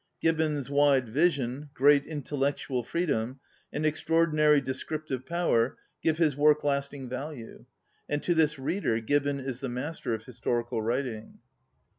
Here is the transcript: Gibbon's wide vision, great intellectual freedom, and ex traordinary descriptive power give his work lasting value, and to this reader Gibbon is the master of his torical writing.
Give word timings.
Gibbon's 0.19 0.67
wide 0.71 1.09
vision, 1.09 1.69
great 1.75 2.05
intellectual 2.07 2.81
freedom, 2.81 3.39
and 3.71 3.85
ex 3.85 4.03
traordinary 4.03 4.59
descriptive 4.63 5.27
power 5.27 5.77
give 6.01 6.17
his 6.17 6.35
work 6.35 6.63
lasting 6.63 7.07
value, 7.07 7.65
and 8.09 8.23
to 8.23 8.33
this 8.33 8.57
reader 8.57 8.99
Gibbon 8.99 9.39
is 9.39 9.59
the 9.59 9.69
master 9.69 10.15
of 10.15 10.25
his 10.25 10.41
torical 10.41 10.81
writing. 10.83 11.37